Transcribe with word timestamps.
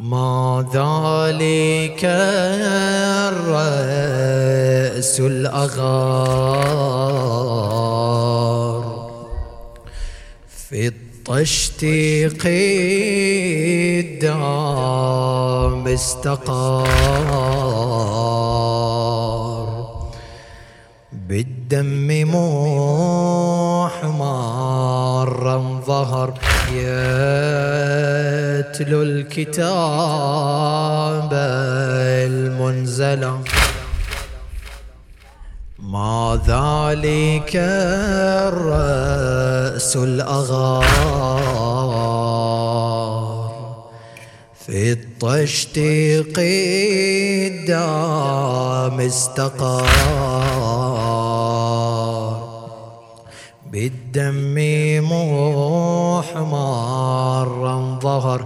ما 0.00 0.64
ذلك 0.72 2.04
الرأس 3.28 5.20
الأغار. 5.20 6.70
في 10.68 10.86
الطشت 10.86 11.84
قدام 14.24 14.40
استقار. 15.88 17.30
بالدم 21.12 22.08
محمارا 23.84 25.69
ظهر 25.90 26.30
يتلو 26.70 27.02
الكتاب 29.02 29.70
المنزل 32.30 33.22
ما 35.78 36.40
ذلك 36.46 37.52
الرأس 38.52 39.96
الأغار 39.96 40.84
في 44.66 44.92
الطشت 44.92 45.78
قدام 46.36 47.66
استقار. 49.00 50.30
بالدم 54.12 54.58
محمارا 56.20 57.98
ظهر 58.02 58.40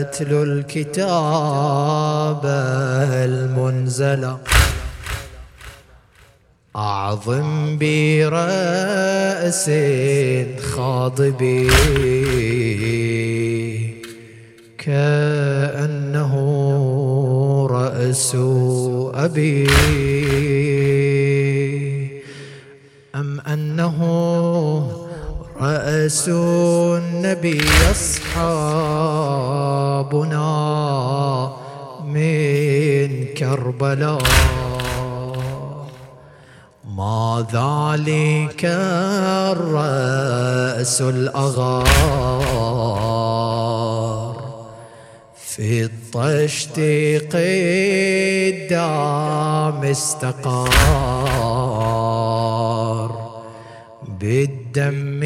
يتلو 0.00 0.42
الكتاب 0.42 2.42
المنزل. 3.12 4.36
أعظم 6.76 7.78
برأس 7.78 9.70
خاضبي 10.60 11.70
كأنه 14.78 16.32
رأس 17.70 18.36
أبي. 19.14 19.66
أنه 23.72 23.96
رأس 25.60 26.28
النبي 26.28 27.60
أصحابنا 27.90 28.72
من 32.04 33.24
كربلاء. 33.24 34.22
ما 36.84 37.46
ذلك 37.52 38.64
الرأس 39.56 41.00
الأغار 41.00 41.86
في 45.36 45.84
الطشت 45.84 46.78
قدام 48.52 49.84
استقار. 49.84 51.51
بالدم 54.22 55.20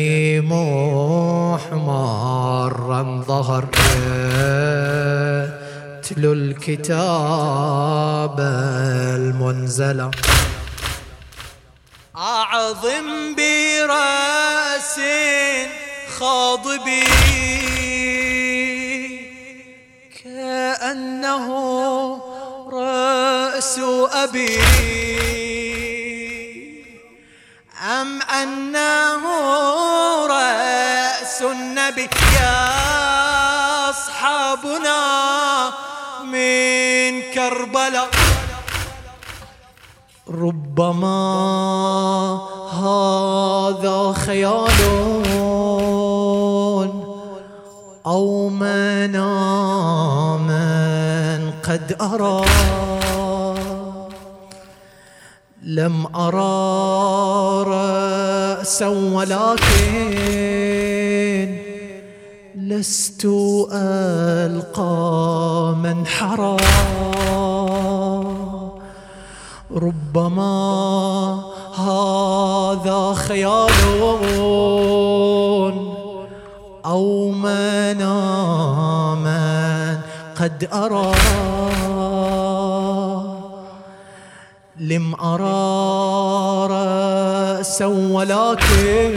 محمارا 1.53 3.01
ظهر. 3.29 3.65
يتلو 5.99 6.33
الكتاب 6.33 6.81
المنزلة. 9.21 10.11
أعظم 12.17 13.35
برأس 13.37 15.01
خاضبي 16.19 17.05
كأنه 20.25 21.47
رأس 22.73 23.81
أبي. 24.13 24.59
أنه 28.43 29.23
رأس 30.27 31.43
النبي 31.43 32.09
يا 32.41 33.91
أصحابنا 33.91 35.01
من 36.25 37.23
كربلاء. 37.35 38.09
ربما 40.31 41.23
هذا 42.73 44.13
خيال 44.27 44.79
أو 48.07 48.49
منام 48.49 50.49
قد 51.69 51.97
أرى. 52.01 52.45
لم 55.63 56.07
أرى 56.17 57.65
رأسا 58.57 58.89
ولكن 58.89 60.17
لست 62.55 63.25
ألقى 63.73 64.95
من 65.83 66.07
حرى 66.07 66.57
ربما 69.73 71.41
هذا 71.77 73.15
خيال 73.15 73.71
أو 76.87 77.31
مناما 77.31 78.07
قد 80.41 80.69
أرى. 80.73 81.13
لم 84.87 85.15
أرى 85.15 86.69
رأسا 86.71 87.87
ولكن 87.87 89.17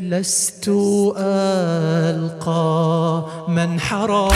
لست 0.00 0.68
ألقى 1.18 2.64
من 3.48 3.80
حرى 3.80 4.28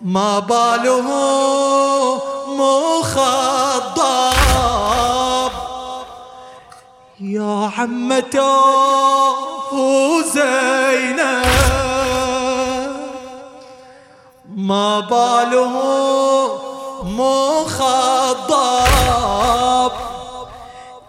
ما 0.00 0.38
باله 0.38 1.08
مخضب. 2.48 3.98
يا 7.20 7.70
عمته 7.78 8.62
زينب. 10.34 11.83
ما 14.64 15.00
باله 15.00 15.74
مخضب. 17.04 17.84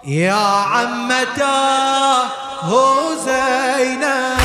يا 0.08 0.34
عمته 0.72 2.24
زينب. 3.26 4.36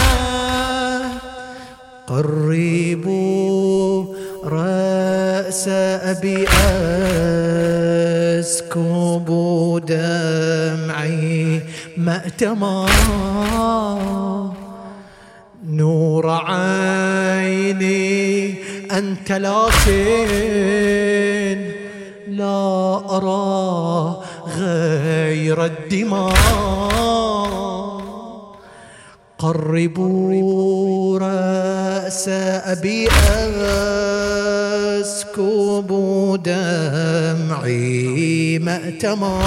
قربوا 2.08 4.04
رأس 4.44 5.68
أبي 5.68 6.48
أسكب 8.38 9.28
دمعي 9.86 11.62
مأتما. 11.96 12.86
أنت 19.00 19.32
لكن 19.32 20.80
لا 22.28 23.00
أرى 23.16 24.16
غير 24.56 25.64
الدماء. 25.64 26.34
قربوا 29.38 31.18
رأس 31.18 32.28
أبي 32.28 33.08
أسكب 35.00 35.88
دمعي 36.44 37.88
مأتما 38.58 39.42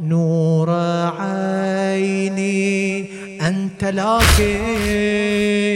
نور 0.00 0.70
عيني 1.18 2.64
أنت 3.40 3.84
لكن 3.84 5.73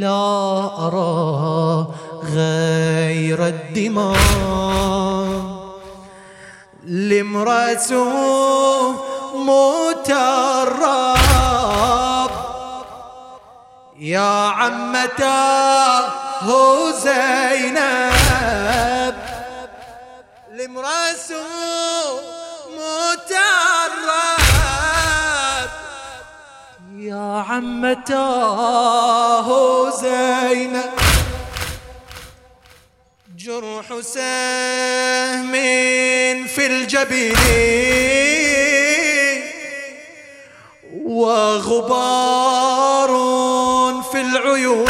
لا 0.00 0.70
أرى 0.86 1.86
غير 2.34 3.46
الدماء. 3.46 4.18
لامرأته 6.84 8.12
موت 9.34 10.10
يا 13.98 14.48
عمة 14.48 15.22
زينب 17.04 17.78
لامرأته 20.52 21.48
موت 22.78 23.32
يا 27.08 27.44
عمته 27.48 28.68
زينب 29.90 30.90
جرح 33.36 34.00
سهم 34.00 35.52
في 36.46 36.66
الجبين 36.66 37.36
وغبار 41.04 43.08
في 44.12 44.20
العيون 44.20 44.86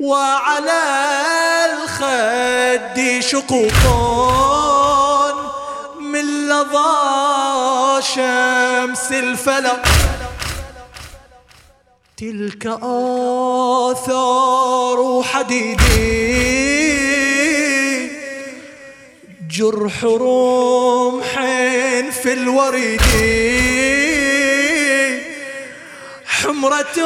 وعلى 0.00 0.82
الخد 1.72 3.20
شقوق. 3.20 4.77
لظى 6.58 8.02
شمس 8.02 9.12
الفلق. 9.12 9.82
تلك 12.16 12.66
آثار 13.86 15.22
حديدي. 15.22 16.48
جرح 19.50 20.04
رمح 20.04 21.32
في 22.22 22.32
الوريد. 22.32 23.02
حمرة 26.26 26.98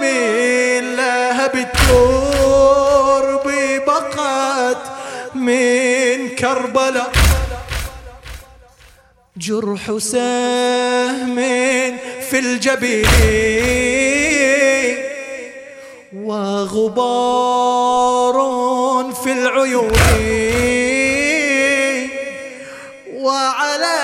من 0.00 0.96
لهب 0.96 1.54
الترب 1.54 3.46
بقت 3.86 4.82
من 5.34 6.28
كربلاء. 6.28 7.19
جرح 9.40 9.96
سهم 9.98 11.36
في 12.30 12.38
الجبين 12.38 13.06
وغبار 16.16 18.36
في 19.24 19.32
العيون 19.32 19.92
وعلى 23.14 23.96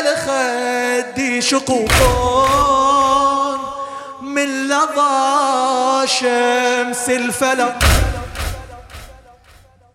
الخد 0.00 1.38
شقوق 1.38 1.92
من 4.22 4.68
لظى 4.68 6.06
شمس 6.06 7.08
الفلق. 7.08 7.78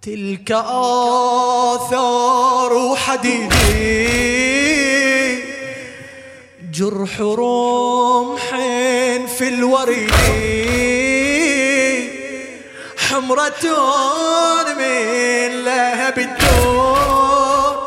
تلك 0.02 0.52
آثار 1.72 2.96
حديدي 2.96 4.43
جرح 6.74 7.22
رمح 7.22 8.50
في 9.38 9.48
الوريد 9.48 10.12
حمرة 12.98 13.64
من 14.78 15.64
لهب 15.66 16.20
الدور 16.20 17.78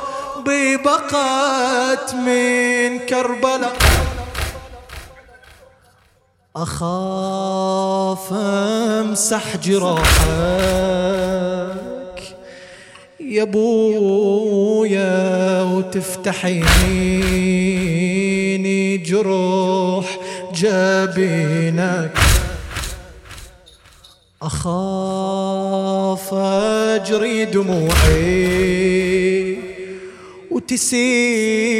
بقت 0.84 2.14
من 2.14 2.98
كربلاء. 2.98 3.76
أخاف 6.56 8.32
أمسح 8.32 9.56
جراحك 9.56 10.06
يا 13.20 13.44
بويا 13.44 15.12
وتفتحيني 15.62 16.66
جروح 18.96 20.19
جبينك 20.54 22.19
أخاف 24.43 26.34
أجري 26.34 27.44
دموعي 27.44 28.66
وتسيلي 30.50 31.76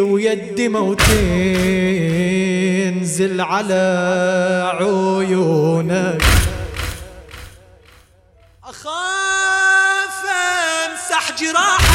ويدي 0.00 0.68
موتنزل 0.68 1.10
على 3.40 4.76
عيونك. 4.78 6.22
أخاف 8.64 10.24
أمسح 10.86 11.24
جراحك. 11.40 11.90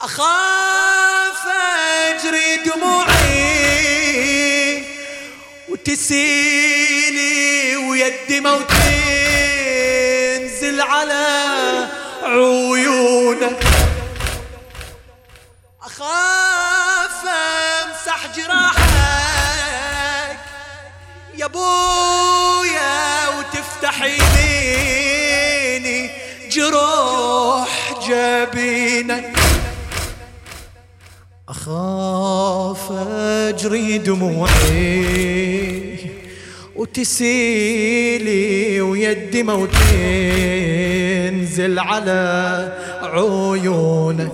أخاف 0.00 1.42
أجري 2.08 2.56
دموعي 2.66 3.24
وتسيلي 5.68 7.36
ويدي 7.76 8.40
موت 8.40 8.70
تنزل 10.38 10.80
على 10.80 11.88
عيونك. 12.22 13.75
يا 21.56 21.62
بويا 21.62 23.28
وتفتحيني 23.38 24.60
جروح 26.52 27.72
جبينك. 28.08 29.36
أخاف 31.48 32.92
أجري 32.92 33.98
دموعي 33.98 35.96
وتسيلي 36.76 38.80
ويدي 38.80 39.42
موت 39.42 39.70
ينزل 39.92 41.78
على 41.78 42.72
عيونك. 43.02 44.32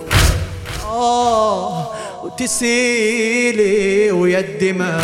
آه 0.85 1.91
وتسيلي 2.23 4.11
ويدي 4.11 4.73
ما 4.73 5.01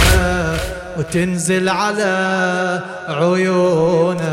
وتنزل 1.00 1.70
على 1.70 2.84
عيونك 3.08 4.30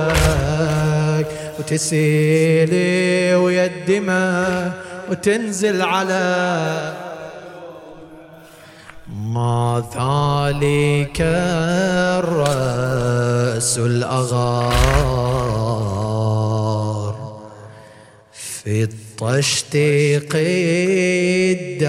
وتسيلي 1.58 3.34
ويدي 3.34 4.00
ما 4.00 4.72
وتنزل 5.10 5.82
على 5.82 6.94
ما 9.08 9.82
ذلك 9.94 11.20
الرأس 12.24 13.78
الأغار 13.78 15.06
في 18.32 18.82
الطشت 18.82 19.76
قدام 21.36 21.84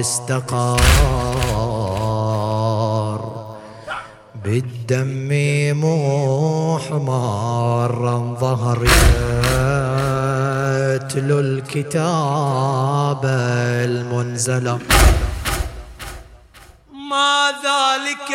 استقار. 0.00 1.51
بالدم 4.44 5.28
محمرا 6.74 8.36
ظهر 8.40 8.84
يتلو 10.94 11.38
الكتاب 11.40 13.24
المنزلة. 13.84 14.78
ما 17.10 17.50
ذلك 17.50 18.30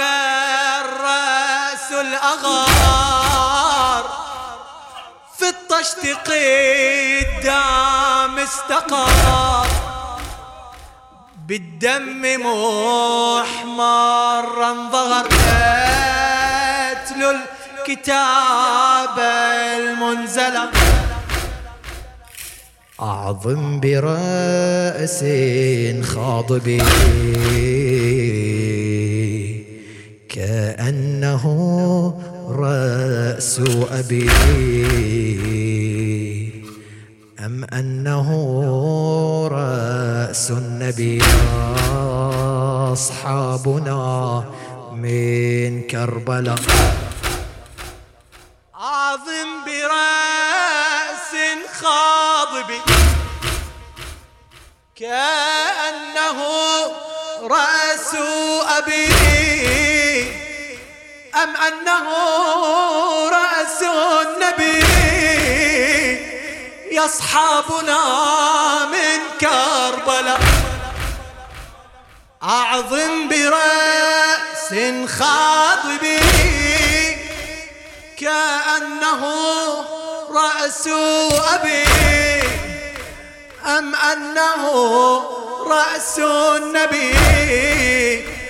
الرأس 0.81 1.91
الأغار؟ 1.91 4.03
في 5.37 5.49
الطشت 5.49 6.17
قدام 7.47 8.39
استقر 8.39 9.86
بالدم 11.47 12.21
محمرا 12.39 13.41
ظهر 14.91 15.25
يتلو 16.91 17.31
الكتاب 17.31 19.17
المنزلة. 19.79 20.69
أعظم 23.01 23.79
برأس 23.79 25.25
خاضب 26.03 26.81
كأنه 30.29 31.45
رأس 32.49 33.61
أبي. 33.91 34.29
أم 37.39 37.63
أنه 37.73 38.27
رأس 39.51 40.51
النبي 40.87 41.23
أصحابنا 42.93 44.43
من 44.93 45.83
كربلاء. 45.87 46.59
عظم 48.75 49.49
برأس 49.65 51.31
خاضب. 51.81 52.71
كأنه 54.95 56.39
رأس 57.43 58.15
أبي. 58.77 59.07
أم 61.35 61.55
أنه 61.67 62.07
رأس 63.29 63.81
النبي. 63.83 64.85
يصحابنا 66.91 67.99
من 68.85 69.19
كربلاء. 69.41 70.56
أعظم 72.47 73.27
برأس 73.27 74.73
خاضب 75.19 76.19
كأنه 78.17 79.23
رأس 80.29 80.87
أبي 81.53 81.83
أم 83.65 83.95
أنه 83.95 84.63
رأس 85.67 86.19
النبي؟ 86.19 87.15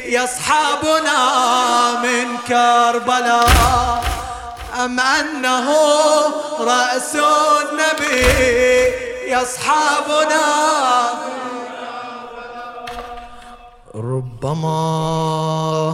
يصحابنا 0.05 1.19
من 2.03 2.37
كربلاء 2.37 4.03
أم 4.85 4.99
أنه 4.99 5.73
رأس 6.59 7.15
النبي؟ 7.15 8.27
يصحابنا 9.27 10.67
ربما 13.97 14.81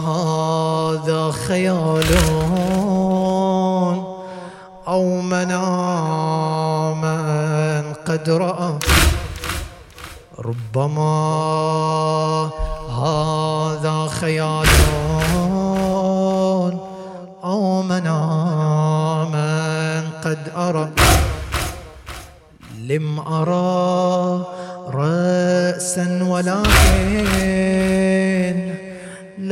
هذا 0.04 1.30
خيال 1.30 2.04
أو 4.88 5.20
مناما 5.20 7.16
قد 8.06 8.30
رأى. 8.30 8.78
ربما 10.38 11.10
هذا 12.92 14.06
خيال 14.20 14.68
أو 17.44 17.82
مناما 17.82 19.50
قد 20.24 20.52
أرى. 20.56 20.90
لم 22.84 23.20
أرى 23.20 23.63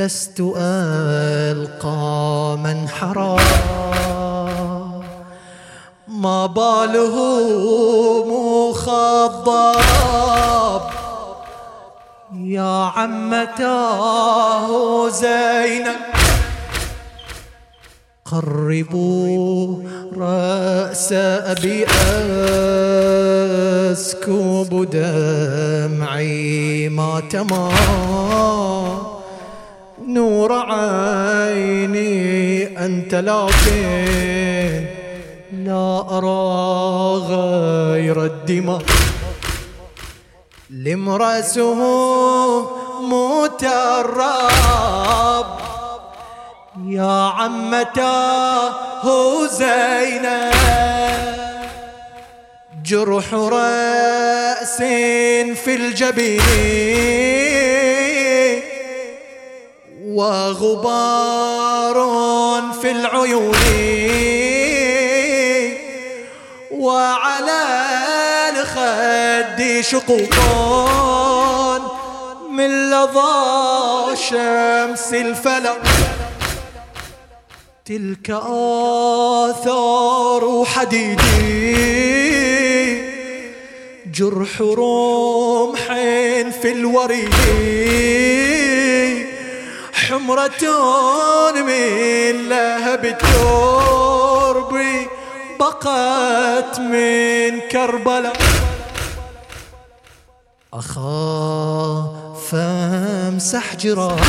لست 0.03 0.39
ألقى 0.57 2.57
من 2.63 2.89
حرى 2.89 3.37
ما 6.07 6.45
باله 6.45 7.15
مخضب. 8.33 9.65
يا 12.35 12.91
عمتاه 12.95 14.67
زينب. 15.09 16.01
قربوا 18.25 19.83
رأس 20.17 21.13
أبي 21.13 21.85
أسكب 23.91 24.89
دمعي 24.93 26.89
ما 26.89 27.21
تما 27.29 27.69
نور 30.13 30.53
عيني 30.53 32.13
أنت 32.85 33.15
لكن 33.15 34.85
لا 35.53 36.05
أرى 36.11 37.17
غير 37.35 38.25
الدماء. 38.25 38.81
لم 40.69 41.09
رأسه 41.09 41.79
متراب 43.01 44.25
يا 46.87 47.31
عمتاه 47.37 48.73
زينب 49.47 50.53
جرح 52.85 53.33
رأس 53.33 54.77
في 55.63 55.75
الجبين. 55.75 57.52
وغبار 60.23 61.97
في 62.81 62.91
العيون 62.91 63.55
وعلى 66.71 67.63
الخد 68.49 69.81
شقوق 69.81 70.35
من 72.49 72.89
لظى 72.91 74.15
شمس 74.15 75.13
الفلك 75.13 75.81
تلك 77.85 78.29
آثار 79.49 80.65
حديدي 80.65 82.03
جرح 84.15 84.61
رمح 84.61 85.83
في 86.61 86.71
الوريد. 86.71 87.33
حمرة 90.07 90.63
من 91.67 92.49
لهب 92.49 93.05
الترب 93.05 94.73
بقت 95.59 96.79
من 96.79 97.59
كربلاء. 97.71 98.37
أخاف 100.73 102.55
أمسح 102.55 103.75
جراحك 103.75 104.23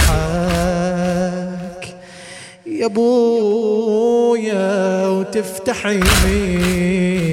يا 2.66 2.86
بويا 2.86 3.88
وتفتح 5.08 5.86
يميني 6.26 7.30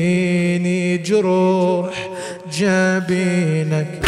جروح 0.98 2.10
جبينك. 2.52 4.06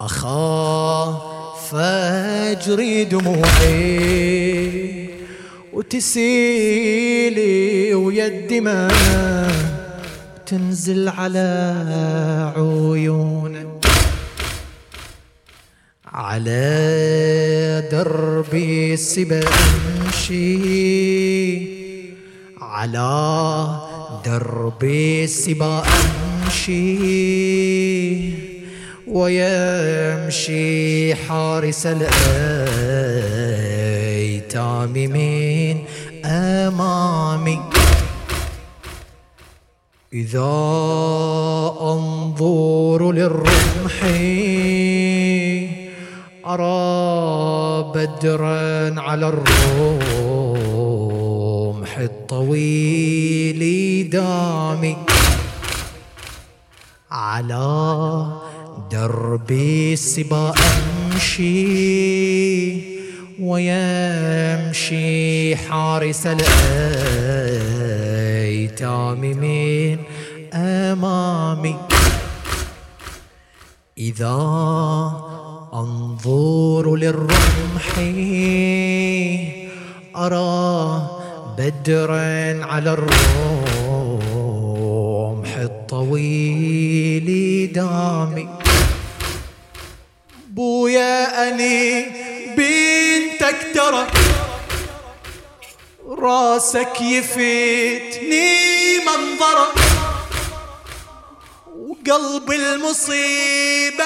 أخاف 0.00 1.25
أجري 1.74 3.04
دموعي 3.04 4.46
وتسيلي 5.72 7.44
ويدي 7.94 8.60
ما 8.60 8.88
تنزل 10.46 11.08
على 11.08 12.52
عيونك. 12.56 13.86
على 16.06 17.88
دربي 17.92 18.94
السبا 18.94 19.40
امشي. 20.06 20.56
على 22.60 23.66
دربي 24.24 25.24
السبا 25.24 25.82
امشي. 26.44 27.26
ويمشي 29.06 30.74
حارس 31.14 31.86
الايتام 31.86 32.12
من 34.92 35.78
أمامي. 36.24 37.60
إذا 40.12 40.54
أنظر 41.80 43.12
للرمح 43.12 44.02
أرى 46.46 47.92
بدرا 47.94 49.00
على 49.00 49.28
الرمح 49.28 50.78
الطويل 51.98 53.60
دامي. 54.10 54.96
على 57.10 58.45
دربي 58.90 59.92
السبا 59.92 60.54
أمشي 61.12 61.56
ويمشي 63.40 64.96
حارس 65.56 66.26
الأيتام 66.26 67.60
من 69.20 69.98
أمامي. 70.54 71.76
إذا 73.98 74.36
أنظر 75.74 76.96
للرمح 76.96 77.98
أرى 80.16 81.10
بدرا 81.58 82.64
على 82.64 82.92
الرمح 82.92 83.65
راسك 96.76 97.00
يفيتني 97.00 98.58
منظرة 98.98 99.72
وقلب 101.76 102.52
المصيبة 102.52 104.04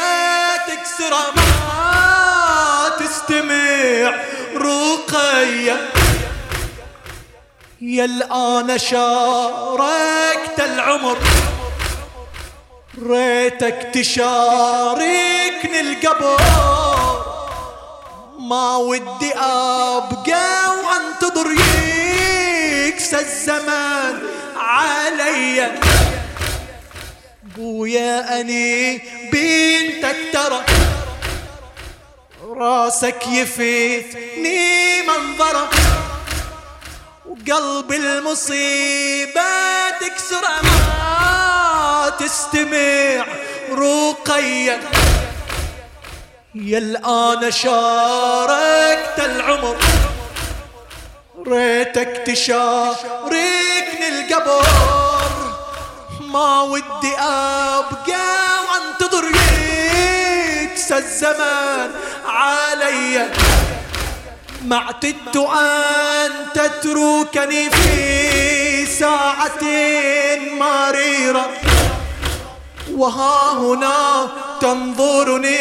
تكسره 0.68 1.32
ما 1.36 2.88
تستمع 2.98 4.14
رقية. 4.56 5.90
يا 7.80 8.04
الآن 8.04 8.78
شاركت 8.78 10.58
العمر 10.58 11.18
ريتك 13.02 13.90
تشاركني 13.94 15.80
القبر. 15.80 16.40
ما 18.38 18.76
ودي 18.76 19.32
أبقى 19.36 20.68
وأنتظر 20.68 21.46
يكسى 23.10 23.26
الزمان 23.26 24.22
علي. 24.56 25.70
بويا 27.56 28.40
أني 28.40 28.98
بنتك 29.32 30.16
ترى 30.32 30.64
راسك 32.44 33.26
يفيتني 33.26 35.02
منظرة. 35.02 35.70
وقلب 37.26 37.92
المصيبة 37.92 39.40
تكسر 40.00 40.42
ما 40.62 42.12
تستمع 42.18 43.26
رقية 43.70 44.80
يا 46.54 46.78
الآن 46.78 47.50
شاركت 47.50 49.18
العمر. 49.18 49.76
ريتك 51.48 52.22
تشاركني 52.26 54.08
القبر. 54.08 54.66
ما 56.20 56.62
ودي 56.62 57.14
أبقى 57.18 58.26
وأنتظر 58.66 59.24
يكسى 60.62 60.96
الزمان 60.96 61.90
علي. 62.26 63.28
ما 64.64 64.76
اعتدت 64.76 65.36
أن 65.36 66.30
تتركني 66.54 67.70
في 67.70 68.86
ساعة 68.86 69.62
مريرة. 70.58 71.50
وها 72.92 73.52
هنا 73.52 74.28
تنظرني 74.60 75.58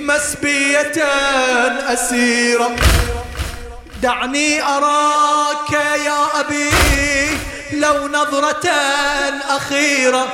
مسبية 0.00 1.04
أسيرة. 1.92 2.76
دعني 4.02 4.62
أراك 4.62 5.72
يا 6.06 6.40
أبي 6.40 6.70
لو 7.72 8.08
نظرة 8.08 8.70
أخيرة 9.56 10.26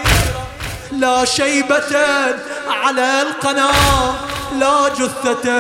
لا 0.92 1.25
شيبة 1.25 1.96
على 2.68 3.23
القناة 3.23 4.14
لا 4.58 4.88
جثة 4.88 5.50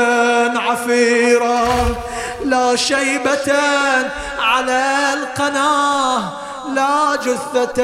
عفيرة 0.58 1.96
لا 2.44 2.76
شيبة 2.76 3.52
على 4.38 5.12
القناة 5.14 6.32
لا 6.74 7.16
جثة 7.16 7.82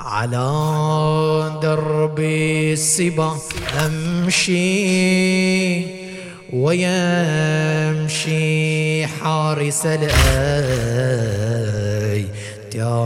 على 0.00 1.58
درب 1.62 2.18
السبا 2.72 3.36
أمشي 3.86 4.62
ويمشي 6.52 8.26
حارس 9.06 9.86
الأيتام 9.86 10.24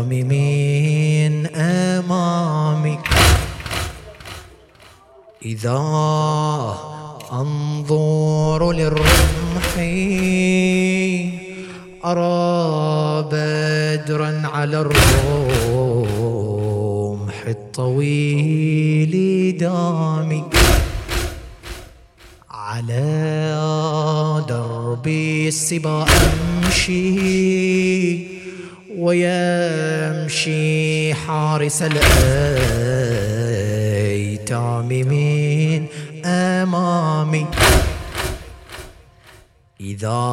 من 0.08 1.46
أمامي 1.56 2.98
إذا 5.44 5.76
أنظر 7.32 8.72
للرمح 8.72 9.76
أرى 12.04 13.22
بدرا 13.32 14.42
على 14.54 14.80
الرمح 14.80 16.16
الطويل 17.48 19.12
دامي 19.56 20.44
على 22.50 23.15
السبا 25.56 26.04
أمشي 26.64 27.16
ويمشي 28.98 30.64
حارس 31.14 31.82
الأيتام 31.82 33.28
من 34.88 35.86
أمامي. 36.24 37.46
إذا 39.80 40.24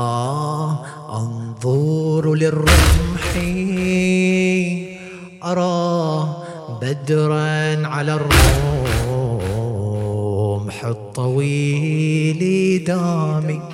أنظر 1.10 2.34
للرمح 2.34 3.24
أرى 5.44 6.36
بدرا 6.82 7.88
على 7.88 8.14
الرمح 8.84 9.46
الطويل 10.86 12.42
دامي. 12.84 13.73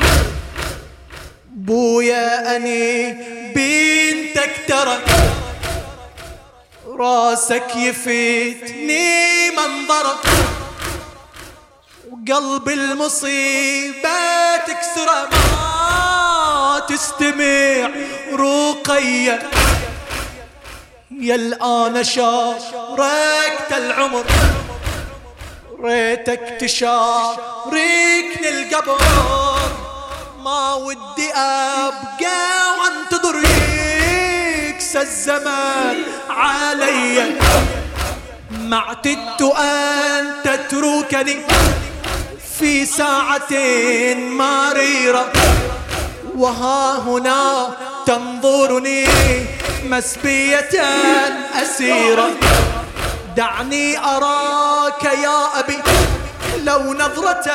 بويا 1.70 2.56
أني 2.56 3.14
بنتك 3.56 4.52
ترى 4.68 4.98
راسك 6.88 7.76
يفيتني 7.76 9.52
منظرك 9.52 10.26
وقلب 12.10 12.70
المصيبة 12.70 14.58
تكسره 14.68 15.30
ما 15.32 16.82
تستمع 16.90 17.90
رقية. 18.34 19.50
يا 21.22 21.36
الآن 21.36 22.04
شاركت 22.04 23.72
العمر 23.72 24.26
ريتك 25.84 26.58
تشاركني 26.60 28.50
القبر. 28.50 29.49
ودي 30.76 31.32
أبقى 31.34 32.40
وانتظر 32.80 33.36
يكسى 34.70 35.02
الزمان. 35.02 35.98
علي. 36.30 37.40
ما 38.52 38.78
اعتدت 38.78 39.42
أن 39.42 40.34
تتركني. 40.44 41.38
في 42.60 42.86
ساعة 42.86 43.54
مريرة 44.16 45.32
وها 46.36 47.00
هنا 47.00 47.70
تنظرني. 48.06 49.08
مسبية 49.84 50.70
أسيرة. 51.64 52.30
دعني 53.38 53.98
أراك 53.98 55.04
يا 55.04 55.60
أبي 55.60 55.78
لو 56.64 56.94
نظرة 56.94 57.52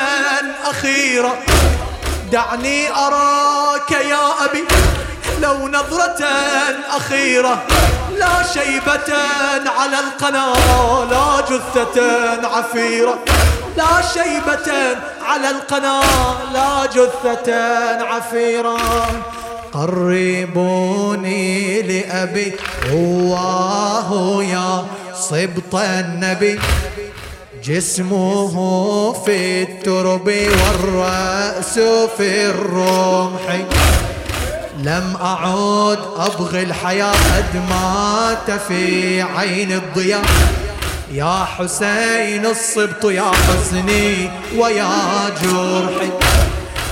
أخيرة. 0.65 1.39
دعني 2.35 2.91
أراك 2.91 3.91
يا 3.91 4.45
أبي 4.45 4.65
لو 5.41 5.69
نظرة 5.69 6.25
أخيرة 6.97 7.63
لا 8.19 8.43
شيبة 8.55 9.15
على 9.79 10.01
القناة 10.01 11.05
لا 11.05 11.41
جثة 11.41 11.99
عفيرة 12.47 13.19
لا 13.77 14.03
شيبة 14.15 14.97
على 15.29 15.51
القناة 15.51 16.53
لا 16.53 16.87
جثة 16.87 17.53
عفيرة. 18.03 18.77
قربوني 19.73 21.43
لأبي 21.83 22.57
هواه 22.91 24.43
يا 24.43 24.87
صبط 25.15 25.75
النبي. 25.75 26.61
جسمه 27.65 29.13
في 29.13 29.63
الترب 29.63 30.27
والرأس 30.27 31.79
في 32.17 32.47
الرمح. 32.47 33.65
لم 34.79 35.17
أعود 35.21 35.99
أبغي 36.17 36.63
الحياة 36.63 37.13
قد 37.13 37.63
مات 37.71 38.61
في 38.61 39.23
عين 39.23 39.73
الضياء. 39.73 40.25
يا 41.13 41.45
حسين 41.45 42.47
الصبط 42.47 43.05
يا 43.05 43.31
حزني 43.33 44.31
ويا 44.57 45.29
جرحي 45.43 46.11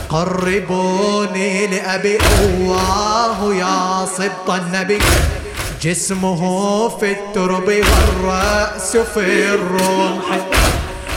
قربوني 0.09 1.67
لأبي 1.67 2.19
الله 2.41 3.55
يا 3.55 4.07
صبط 4.19 4.51
النبي. 4.51 4.99
جسمه 5.83 6.89
في 6.89 7.11
الترب 7.11 7.69
والرأس 7.69 8.97
في 8.97 9.55
الرمح. 9.55 10.62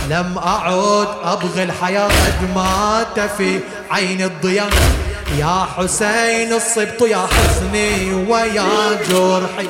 لم 0.10 0.38
أعود 0.38 1.08
أبغي 1.24 1.64
الحياة 1.64 2.08
قد 2.08 2.50
مات 2.56 3.32
في 3.38 3.60
عين 3.92 4.22
الضياء 4.22 4.70
يا 5.38 5.68
حسين 5.78 6.54
الصبط 6.54 7.02
يا 7.02 7.28
حزني 7.28 8.14
ويا 8.14 9.00
جرحي. 9.10 9.68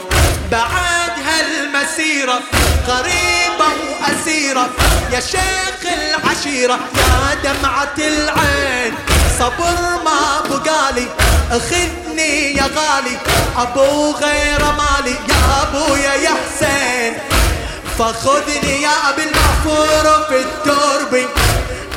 بعد 0.52 1.12
هالمسيرة 1.26 2.40
قريبة 2.88 3.70
وأسيرة. 4.02 4.70
يا 5.12 5.20
شيخ 5.20 5.82
العشيرة 5.84 6.74
يا 6.74 7.36
دمعة 7.44 7.98
العين. 7.98 8.94
صبر 9.40 10.04
ما 10.06 10.50
بقالي 10.50 11.08
أخذني 11.52 12.56
يا 12.58 12.64
غالي. 12.64 13.18
أبو 13.58 14.12
غير 14.12 14.60
مالي 14.60 15.16
يا 15.30 15.64
أبويا 15.64 16.14
يا 16.14 16.30
حسين. 16.30 17.35
فخذني 18.00 18.82
يا 18.82 19.10
أبي 19.10 19.24
المغفور 19.24 20.26
في 20.28 20.40
التربي 20.40 21.26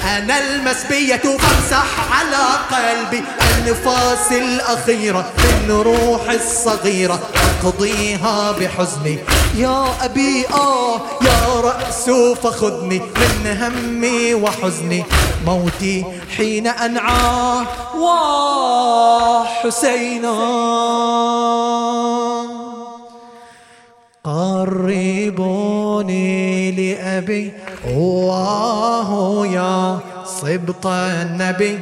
أنا 0.05 0.39
المسبية 0.39 1.17
فامسح 1.17 1.87
على 2.13 2.47
قلبي 2.71 3.25
النفاس 3.59 4.33
الأخيرة 4.33 5.33
من 5.39 5.71
روح 5.71 6.31
الصغيرة. 6.31 7.21
أقضيها 7.63 8.53
بحزني. 8.53 9.19
يا 9.55 9.87
أبي 10.03 10.47
آه 10.55 11.01
يا 11.23 11.61
رأس 11.61 12.11
فخذني 12.43 12.99
من 12.99 13.57
همي 13.61 14.35
وحزني. 14.35 15.05
موتي 15.47 16.05
حين 16.37 16.67
أنعى. 16.67 17.67
وحسينا 19.59 20.29
قربوني 25.39 26.23
لأبي. 26.73 27.53
الله 27.85 29.47
يا 29.47 29.99
صبط 30.25 30.87
النبي. 30.87 31.79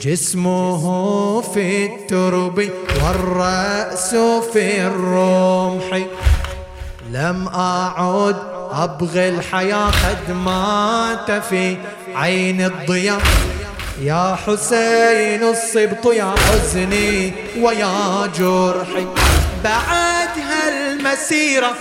جسمه 0.00 1.40
في 1.40 1.86
الترب 1.86 2.68
والرأس 3.04 4.14
في 4.52 4.86
الرمح. 4.86 6.06
لم 7.10 7.48
أعد 7.48 8.36
أبغي 8.72 9.28
الحياة 9.28 9.86
قد 9.86 10.30
مات 10.32 11.30
في 11.30 11.76
عين 12.14 12.60
الضياء. 12.60 13.20
يا 14.02 14.36
حسين 14.46 15.42
الصبط 15.44 16.06
يا 16.12 16.34
حزني 16.44 17.32
ويا 17.60 18.26
جرحي. 18.38 19.06
بعد 19.64 20.34
هالمسيرة 21.06 21.76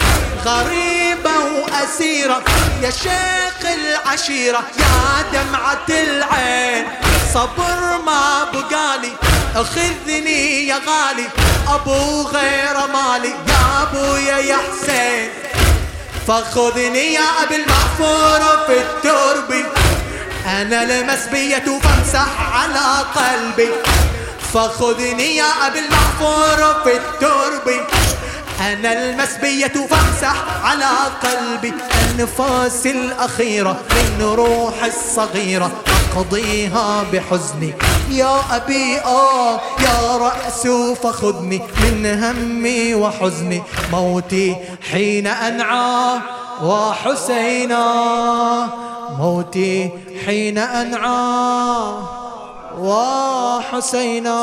غريبة 0.46 1.32
وأسيرة. 1.40 2.44
يا 2.82 2.90
شيخ 2.90 3.60
العشيرة 3.64 4.64
يا 4.80 5.26
دمعة 5.34 5.86
العين. 5.90 6.88
صبر 7.34 8.02
ما 8.06 8.44
بقالي 8.54 9.12
أخذني 9.56 10.68
يا 10.68 10.76
غالي. 10.76 11.28
أبو 11.68 12.22
غير 12.22 12.88
مالي 12.94 13.30
يا 13.30 13.82
أبويا 13.82 14.38
يا 14.38 14.58
حسين. 14.58 15.30
فخذني 16.28 17.14
يا 17.14 17.44
أبي 17.44 17.56
المغفور 17.56 18.66
في 18.68 18.78
التربي 18.80 19.66
أنا 20.46 20.84
المسبية 20.84 21.80
فامسح 21.84 22.56
على 22.56 23.06
قلبي. 23.16 23.70
فخذني 24.54 25.36
يا 25.36 25.68
أبي 25.68 25.80
المغفور 25.80 26.84
في 26.84 26.98
التربي 26.98 27.82
أنا 28.74 28.94
المسبية 28.94 29.68
فامسح 29.68 30.44
على 30.64 30.86
قلبي 31.24 31.74
النفاس 32.12 32.86
الأخيرة 32.86 33.80
من 33.92 34.22
روح 34.22 34.84
الصغيرة. 34.84 35.72
أقضيها 36.16 37.04
بحزني. 37.14 37.74
يا 38.10 38.40
أبي 38.52 39.00
آه 39.00 39.60
يا 39.80 40.18
رأس 40.18 40.68
فخذني. 41.04 41.62
من 41.84 42.24
همي 42.24 42.96
وحزني. 42.96 43.64
موتي 43.92 44.56
حين 44.92 45.28
أنعى 45.28 46.20
وحسينا. 46.64 47.84
موتي 49.20 49.90
حين 50.26 50.58
أنعى 50.58 51.94
وحسينا. 52.80 54.36